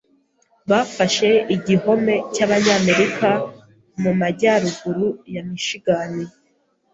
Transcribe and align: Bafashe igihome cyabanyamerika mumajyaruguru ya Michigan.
Bafashe 0.69 1.29
igihome 1.55 2.15
cyabanyamerika 2.33 3.29
mumajyaruguru 4.01 5.07
ya 5.33 5.41
Michigan. 5.49 6.11